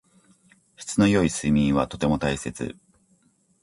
[0.77, 2.75] 質の良い睡眠はとても大切。